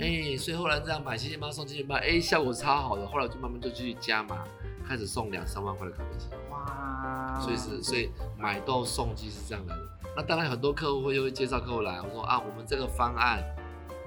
[0.00, 3.06] 哎，所以后来这样买七千八送七千八，哎，效果超好的。
[3.06, 4.44] 后来就慢慢就继续加码，
[4.84, 6.26] 开始送两三万块的咖啡机。
[6.50, 9.88] 哇，所以是，所以买豆送机是这样来的。
[10.16, 13.44] 那当然，很多客户会又会介绍客户来，我说啊，我们这个方案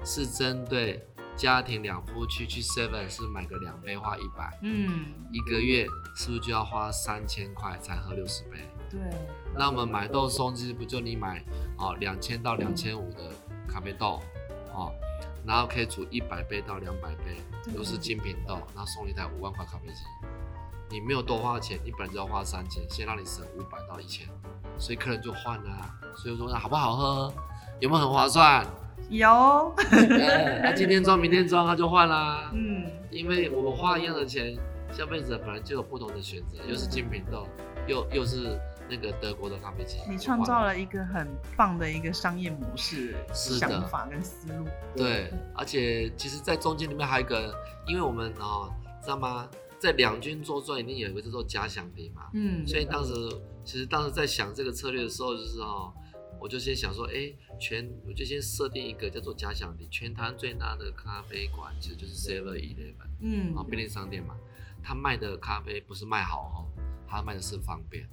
[0.04, 1.02] 是针对
[1.34, 8.58] 家庭两夫妻去 Seven 是买个两杯花一百，嗯，一个月是不是就要花三千块才喝六十杯？
[8.90, 9.00] 对，
[9.54, 11.44] 那我们买豆送机不就你买
[11.76, 13.30] 哦两千到两千五的
[13.68, 14.20] 咖啡豆
[14.72, 14.92] 哦，
[15.46, 17.74] 然后可以煮一百杯到两百杯，对。
[17.74, 20.00] 都是精品豆，然后送一台五万块咖啡机。
[20.90, 24.26] 你没有多花钱，你本来就要花三千，先让你省五百到一千，
[24.78, 27.32] 所以客人就换啦、所以说好不好喝，
[27.78, 28.66] 有没有很划算？
[29.10, 34.56] 有，哎那今天装明天装他就换啦，嗯，因为我们花一样的钱，
[34.90, 37.46] 消费者本来就有不同的选择，又是精品豆，
[37.86, 44.66] 又又是那个德国的咖啡机，你创造了一个很棒的一个商业模式、是的想法跟思路。
[44.96, 47.54] 对，而且其实，在中间里面还有一个，
[47.86, 48.72] 因为我们哦，
[49.02, 49.48] 知道吗？
[49.78, 53.12] 在两军作战一定有一个叫做假想敌嘛，嗯，所以当时
[53.64, 55.92] 其实当时在想这个策略的时候，就是哦，
[56.40, 64.34] 我就先想说，哎，全我就先设定一个叫做假想敌，全台湾最大的咖啡馆其实就是 Seven Eleven 嗯啊，便利商店嘛。
[64.82, 66.58] 他卖的咖啡不是卖好哦，
[67.06, 68.04] 他卖的是方便。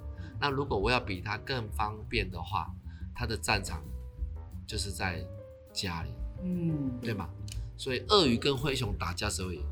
[0.45, 2.67] 那如果我要比他更方便的话，
[3.15, 3.81] 他的战场
[4.67, 5.25] 就是在
[5.73, 6.11] 家里，
[6.43, 7.27] 嗯，对吗？
[7.75, 9.63] 所以鳄鱼跟灰熊打架谁会赢？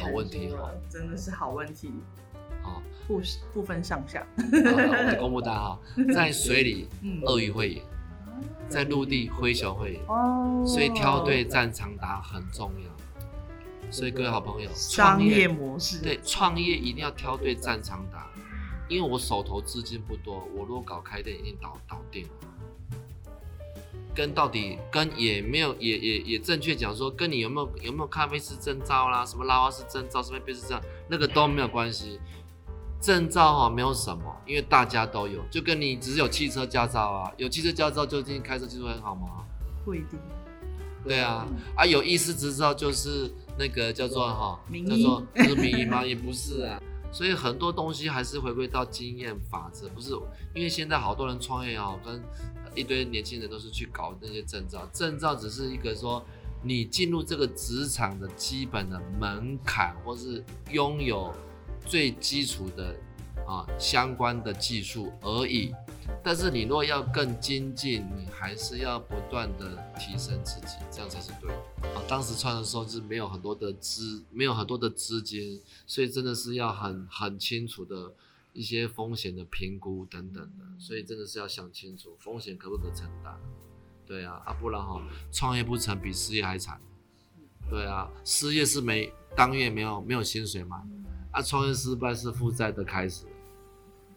[0.00, 1.92] 好问题哦，真的是好问题。
[2.62, 3.20] 哦，不
[3.52, 4.24] 不分上下。
[4.36, 5.78] 好我就公布答案，
[6.14, 7.82] 在水里嗯鳄鱼会赢，
[8.68, 10.00] 在陆地灰熊会赢。
[10.06, 12.94] 哦，所以挑对战场打很重要。
[13.90, 18.30] 所以各位好朋友，商创业模式，对创业一定要挑对战场打，
[18.88, 22.26] 因为我手头资金不多，我如果搞开店一定倒倒店。
[24.16, 32.20] 跟到底跟也没有也也也正确讲说，跟你有没有有没有咖啡师证照啦，什么拉花师证照，什么杯师证，那个都没有关系。
[33.00, 39.44] 证照哈没有什么，因为大家都有，就跟你只有汽车驾照啊，有汽车驾照就一定开车技术很好吗？
[39.84, 40.18] 不一定。
[41.02, 46.04] 对啊，啊有医师执照就是那个叫做哈，叫做 就是名医吗？
[46.04, 46.80] 也不是啊，
[47.12, 50.10] 所以很多东西还是回归到经验法则，不是
[50.54, 52.22] 因为现在好多人创业哦，跟
[52.74, 56.24] 一堆年轻人都是去搞那些证照，证照只是一个说
[56.62, 61.32] 你进入这个职场的基本的门槛，或是拥有
[61.86, 62.96] 最基础的
[63.46, 65.72] 啊相关的技术而已。
[66.22, 71.88] 但是你若要更精进，你还是要不断的提升自己，这样才是对的。
[71.88, 78.12] 啊，当时创的时候是没有很多的资，没有很多的资金，所以真的是要很很清楚的
[78.52, 83.38] 一些风险的评估等等的，所以真的是要想清楚风险可不可承担。
[84.06, 86.80] 对啊，啊不然哈、创业不成比失业还惨。
[87.70, 90.82] 对啊，失业是没当月没有没有薪水嘛，
[91.30, 93.24] 啊创业失败是负债的开始。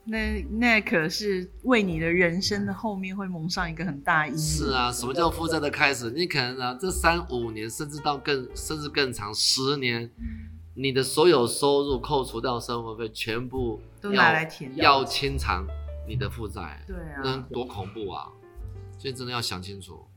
[0.08, 4.39] 那那可是为你的人生的后面会蒙上一个很大阴影。
[4.39, 6.10] 是啊，什么叫负债的开始？
[6.12, 10.10] 你可能啊，这三五年，甚至到更甚至更长十年，
[10.76, 15.67] 你的所有收入扣除掉生活费，全部都要拿来填要清偿
[16.08, 18.28] 你的负债，对啊那啊，多恐怖啊！
[18.98, 20.08] 所以真的要想清楚。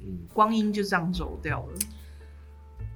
[0.00, 1.78] 嗯，光阴就这样走掉了。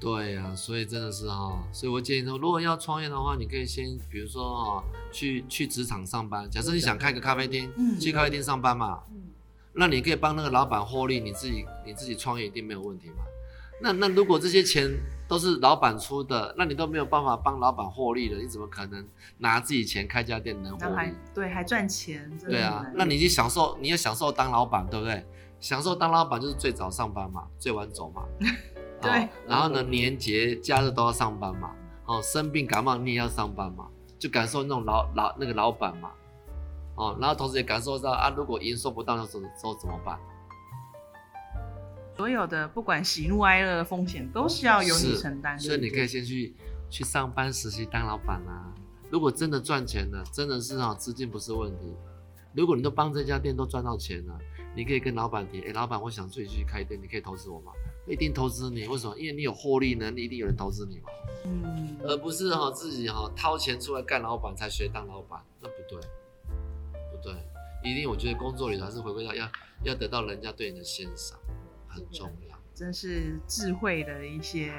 [0.01, 6.51] 对呀、所以真的是哈、所以我建议说，如果要创业的话，你可以先比如说哈、去去职场上班。
[6.51, 9.23] 假设你想开个咖啡厅，嗯去咖啡厅上班嘛，嗯
[9.73, 13.25] 那你可以帮那个老板获利，你自己你自己创业一定没有问题嘛。
[13.81, 14.89] 那那如果这些钱
[15.27, 19.05] 都是老板出的，那你都没有办法帮老板获利了，你怎么可能
[19.39, 21.13] 拿自己钱开家店能获利？
[21.35, 25.25] 对还赚钱，对啊，那你就享受，你要享受当老板，对不对？
[25.61, 28.23] 享受当老板就是最早上班嘛，最晚走嘛。
[29.05, 31.71] 对哦然后呢，年节假日都要上班嘛。
[32.07, 33.89] 哦，生病感冒你也要上班嘛，
[34.19, 36.11] 就感受那种老老那个老板嘛。
[36.97, 40.19] 哦，然后同时也感受到啊，如果营收不到的时候怎么办？
[42.17, 45.59] 所有的不管喜怒哀乐的风险都是要由你承担。
[45.59, 46.55] 所以你可以先去
[46.91, 48.71] 去上班实习当老板啊。
[49.11, 51.97] 如果真的赚钱了，真的是哈资金不是问题。
[52.53, 54.39] 如果你都帮这家店都赚到钱了，
[54.77, 57.73] 你可以跟老板提，哎，老板，我想自己去开店，你可以投资我吗？
[58.07, 59.17] 一定投资你，为什么？
[59.19, 61.09] 因为你有获利能力，一定有人投资你嘛，
[61.45, 66.01] 嗯，而不是哈自己哈掏钱出来干老板才学当老板，那不对，
[67.11, 67.33] 不对，
[67.83, 69.49] 一定我觉得工作里还是回归到要
[69.85, 71.39] 要得到人家对你的欣赏，
[71.89, 72.57] 很重要。
[72.75, 74.75] 真是智慧的一些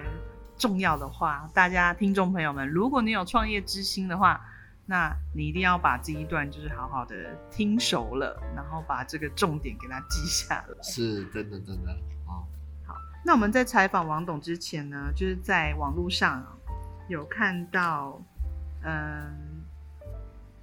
[0.57, 1.49] 重要的话。
[1.53, 4.39] 大家听众朋友们，如果你有创业之心的话，
[4.85, 7.15] 那你一定要把这一段就是好好的
[7.49, 10.83] 听熟了，然后把这个重点给它记下来。
[10.83, 11.97] 是真的真的啊、
[13.27, 16.45] 那我们在采访王董之前呢，就是在网络上
[17.07, 18.21] 有看到，
[18.83, 19.65] 嗯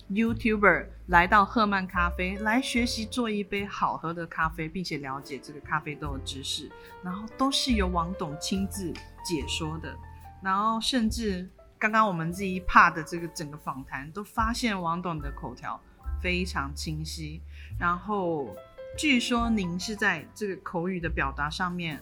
[0.09, 6.71] ，YouTuber 来到赫曼咖啡来学习做一杯好喝的咖啡，并且了解这个咖啡豆的知识，
[7.03, 8.93] 然后都是由王董亲自
[9.25, 9.93] 解说的，
[10.41, 15.81] 然后甚至刚刚我们这一 part 的这个整个访谈，都发现王董的口条
[16.23, 17.41] 非常清晰，
[17.77, 18.55] 然后
[18.97, 22.01] 据说您是在这个口语的表达上面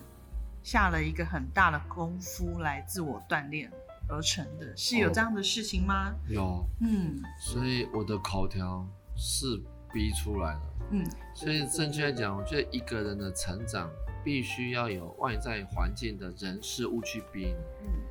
[0.63, 3.71] 下了一个很大的功夫来自我锻炼
[4.07, 6.13] 而成的，是有哦这样的事情吗？
[6.27, 6.65] 有。
[6.81, 9.61] 嗯所以我的口条是
[9.93, 10.61] 逼出来的。
[10.91, 13.89] 嗯所以正确来讲，我觉得一个人的成长
[14.23, 17.53] 必须要有外在环境的人事物去逼你。
[17.85, 18.01] 嗯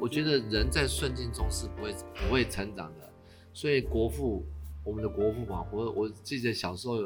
[0.00, 3.10] 我觉得人在顺境中是不会不会成长的。
[3.52, 4.46] 所以国父，
[4.84, 6.98] 我们的国父嘛，我我记得小时候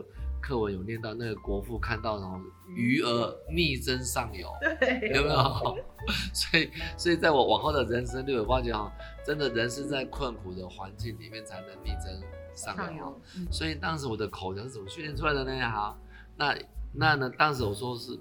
[0.42, 2.38] 课文有念到那个国父看到然后
[2.74, 5.78] 鱼儿逆增上游，对有没有？
[6.34, 8.92] 所以，所以在我往后的人生里，我发觉哈，
[9.24, 12.12] 真的人是在困苦的环境里面才能逆增
[12.54, 15.70] 上游上游。，嗯所以当时我的口条是怎么训练出来的呢？
[15.70, 15.96] 好，
[16.36, 16.58] 那
[16.92, 17.30] 那呢？
[17.38, 18.18] 当时我说是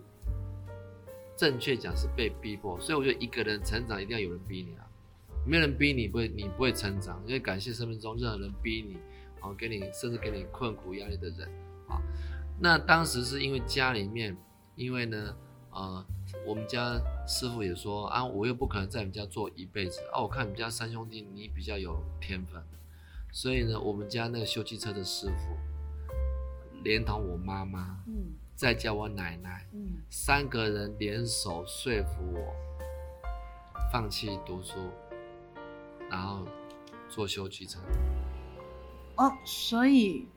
[1.36, 4.86] 正确讲是被逼迫，所以我觉得一个人成长一定要有人逼你啊，
[5.44, 8.98] 没有人逼你不会你不会成长，因为感谢生命中任何人逼你，
[9.42, 11.50] 哦，给你甚至给你困苦压力的人，
[11.92, 12.02] 啊，
[12.60, 14.38] 那当时是因为家里面，
[14.76, 15.36] 因为呢，
[15.72, 16.06] 呃，
[16.46, 22.64] 我们家师傅也说啊，我又不可能在你们家做一辈子，哦，我看你们家三兄弟你比较有天分，
[23.32, 25.58] 所以呢，我们家那个修汽车的师傅，
[26.84, 29.68] 连同我妈妈，嗯再叫我奶奶。
[29.74, 32.54] 嗯三个人联手说服我
[33.92, 34.76] 放弃读书，
[36.10, 36.46] 然后
[37.10, 37.80] 做修汽车。
[39.16, 40.28] 哦，所以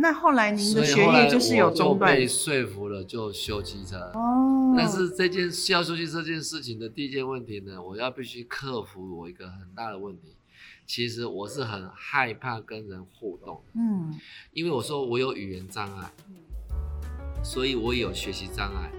[0.00, 3.96] 那后来您的学业就是有中断被说服了，就修机车。
[4.14, 10.36] 哦，但是这件要修机车这件事情的第一件问题呢，我要必须克服我一个很大的问题。
[10.86, 14.18] 其实我是很害怕跟人互动，嗯
[14.52, 16.10] 因为我说我有语言障碍，
[17.42, 18.90] 所以我有学习障碍。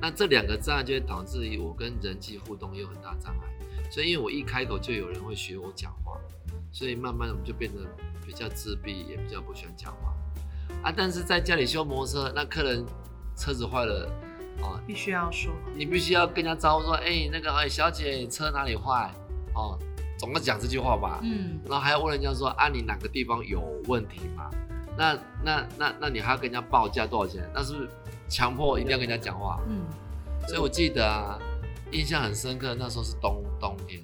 [0.00, 3.90] 那这两个障碍就会导致于我跟人际互动有很大障碍。
[3.90, 6.20] 所以因为我一开口就有人会学我讲话，
[6.70, 7.80] 所以慢慢的我们就变得
[8.26, 10.14] 比较自闭，也比较不喜欢讲话。
[10.82, 12.84] 啊，但是在家里修摩托车，那客人
[13.36, 14.10] 车子坏了，
[14.62, 19.10] 哦，必须要说，你必须要跟人家招呼说，哎、那个哎、小姐车哪里坏？
[19.54, 19.78] 哦，
[20.18, 21.20] 总要讲这句话吧。
[21.22, 24.50] 嗯然后还要问人家说啊，你哪个地方有问题吗？
[24.96, 27.48] 那那那那你还要跟人家报价多少钱？
[27.54, 27.88] 那是不是
[28.28, 29.60] 强迫一定要跟人家讲话？
[29.68, 29.82] 嗯
[30.48, 31.38] 所以我记得啊，
[31.92, 34.02] 印象很深刻，那时候是冬冬天，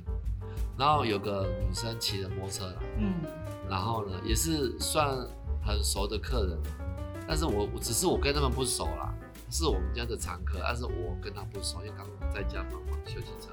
[0.78, 3.14] 然后有个女生骑着摩托车来，嗯
[3.68, 5.18] 然后呢也是算
[5.68, 6.58] 很熟的客人，
[7.28, 9.14] 但是我我只是我跟他们不熟啦，
[9.50, 13.52] 是我们家的常客，但是我跟他不熟，因为刚在家帮忙修汽车。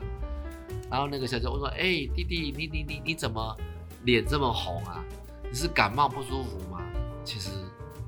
[0.89, 3.55] 然后那个小姐问说：“哎、弟弟，你你你你怎么
[4.03, 5.03] 脸这么红啊？
[5.43, 6.81] 你是感冒不舒服吗？”
[7.25, 7.49] 其实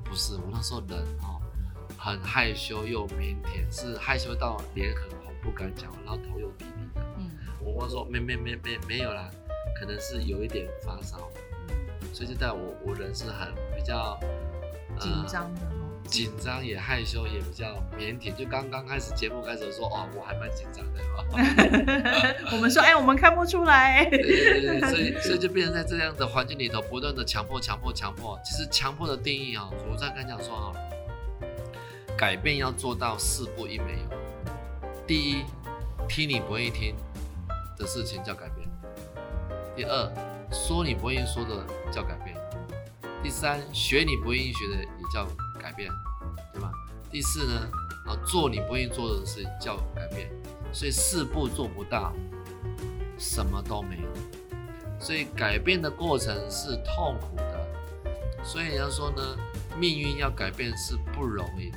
[0.04, 1.40] 不是，我那时候人哦
[1.98, 7.06] 很害羞又腼腆，是害羞到脸很红不敢讲话，然后头又低低的。
[7.18, 7.30] 嗯
[7.60, 9.28] 我妈说没没没没没有啦，
[9.78, 11.28] 可能是有一点发烧，
[12.12, 14.18] 所以就在我我人是很比较、
[14.98, 15.74] 呃紧张的哦，
[16.08, 17.66] 紧张也害羞也比较
[17.98, 21.24] 腼腆，就刚刚开始节目开始的时候哦，我还蛮紧张的哦。
[22.50, 28.40] 我们说，哎，我们看不出来，对对对对， 所以所以就变成在这样的环境里头，不断的强迫强迫强迫。
[28.44, 30.72] 其实强迫的定义啊、我在跟你讲说啊、
[32.16, 34.18] 改变要做到四不一没有。
[35.06, 35.44] 第一，
[36.08, 36.96] 听你不愿意听
[37.76, 38.66] 的事情叫改变；
[39.76, 40.10] 第二，
[40.50, 42.36] 说你不愿意说的叫改变；
[43.22, 45.26] 第三，学你不愿意学的也叫
[45.60, 45.90] 改变，
[46.52, 46.70] 对吧？
[47.10, 47.70] 第四呢，
[48.06, 50.30] 啊，做你不愿意做的事叫改变。
[50.72, 52.12] 所以四步做不到，
[53.18, 54.08] 什么都没有。
[55.00, 57.66] 所以改变的过程是痛苦的。
[58.44, 59.36] 所以人家说呢，
[59.78, 61.72] 命运要改变是不容易。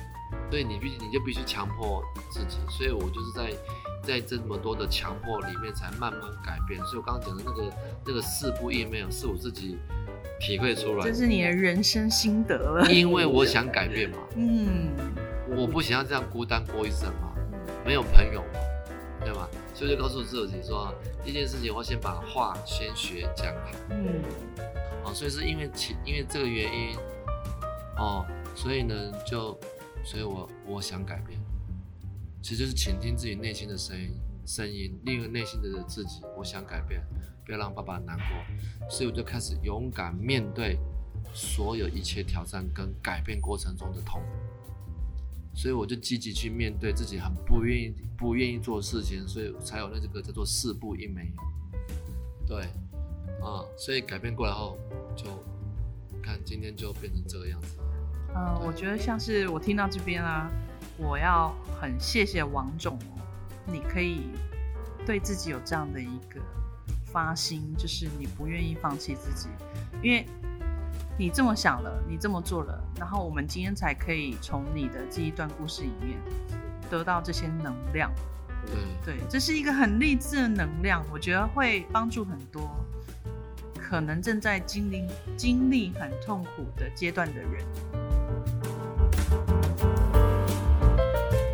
[0.50, 2.58] 所以你必你就必须强迫自己。
[2.68, 3.50] 所以我就是在
[4.02, 6.80] 在这么多的强迫里面才慢慢改变。
[6.84, 7.72] 所以我刚刚讲的那个
[8.06, 9.78] 那个四步一没有，是我自己
[10.40, 11.10] 体会出来的。
[11.10, 12.90] 这是你的人生心得了。
[12.90, 14.90] 因为我想改变嘛， 嗯
[15.56, 17.32] 我不想要这样孤单过一生嘛，
[17.84, 18.60] 没有朋友嘛，
[19.24, 19.48] 对吧？
[19.74, 20.94] 所以就告诉自己说，
[21.24, 23.70] 第一件事情我先把话先学讲好。
[23.90, 24.22] 嗯
[25.04, 26.96] 哦，所以是因为其因为这个原因，
[27.98, 28.24] 哦，
[28.54, 28.94] 所以呢
[29.26, 29.58] 就，
[30.04, 31.38] 所以我我想改变，
[32.42, 34.10] 其实就是倾听自己内心的声音，
[34.44, 37.00] 声音，另一个内心的自己，我想改变，
[37.46, 40.78] 不要让爸爸难过，所以我就开始勇敢面对
[41.32, 44.20] 所有一切挑战跟改变过程中的痛。
[45.54, 51.30] 所以我就积极去面对自己很不愿意、不愿意做事情，所以才有那个叫做四不一没。
[52.46, 52.62] 对，
[53.42, 54.78] 啊、所以改变过来后，
[55.14, 55.26] 就
[56.22, 57.76] 看今天就变成这个样子。
[58.34, 60.50] 呃，我觉得像是我听到这边啊，
[61.02, 63.20] 我要很谢谢王总哦，
[63.66, 64.30] 你可以
[65.04, 66.40] 对自己有这样的一个
[67.06, 69.48] 发心，就是你不愿意放弃自己，
[70.00, 70.24] 因为
[71.18, 76.16] 你这么想了，你这么做了，然后我们今天才可以从你的这一段故事里面
[76.88, 78.10] 得到这些能量。
[79.04, 82.70] 对，对，这是一个很励志的能量，我觉得会帮助很多
[83.76, 85.04] 可能正在经历
[85.36, 87.66] 经历很痛苦的阶段的人。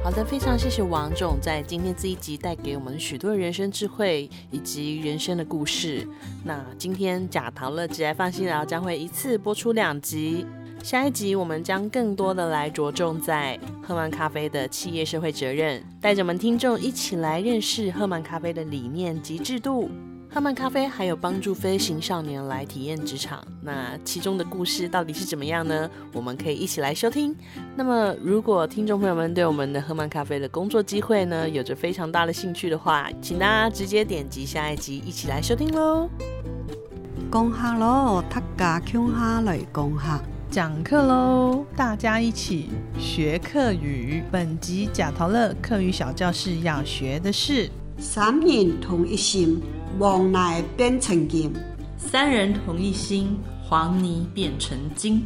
[0.08, 6.08] 好的，非常谢谢王总在今天这一集带给我们许多人生智慧以及人生的故事。
[6.46, 10.46] 那今天贾陶乐直来放心聊将会一次播出两集，
[10.82, 19.90] 下一集我们将更多的来着重在喝曼咖啡的企业社会责任，带着我们听众一起来认识喝曼咖啡的理念及制度。
[20.30, 25.88] 喝曼咖啡还有帮助飞行少年来体验职场，那其中的故事到底是怎么样呢？
[26.12, 27.34] 我们可以一起来收听。
[27.74, 36.10] 那么，如果听众朋友们对我们的喝曼咖啡的工作机会呢，有着非常大的兴趣的话，请大家直接点击下一集一起来收听喽。
[37.32, 40.22] 讲下咯，大家听下来讲下。
[40.50, 42.68] 讲课喽，大家一起
[42.98, 44.22] 学课语。
[44.30, 47.68] 本集贾陶乐课语小教室要学的是
[47.98, 49.60] 三人同一心，
[49.96, 51.50] 黄泥变成金；
[51.96, 55.20] 三人同一心，黄泥变成金；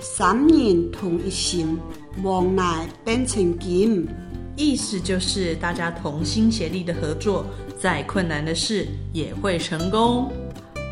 [0.00, 1.78] 三人同一心，
[2.22, 4.06] 黄泥变成金。
[4.56, 7.44] 意思就是大家同心协力的合作，
[7.78, 10.30] 再困难的事也会成功。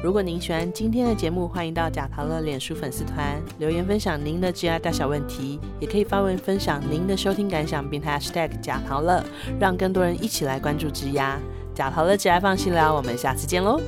[0.05, 9.25] 如果您喜欢今天的节目，欢迎到贾陶乐脸书粉丝团留言分享您的 GI 大小问题，也可以发文分享您的收听感想，并 #hashtag 贾陶乐，
[9.59, 11.41] 让更多人一起来关注植牙。
[11.77, 13.79] 贾陶乐 GI 放心聊，我们下次见喽。